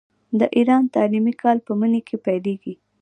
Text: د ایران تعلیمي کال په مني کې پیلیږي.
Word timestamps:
د 0.39 0.41
ایران 0.55 0.83
تعلیمي 0.95 1.33
کال 1.41 1.57
په 1.67 1.71
مني 1.79 2.01
کې 2.07 2.15
پیلیږي. 2.25 2.75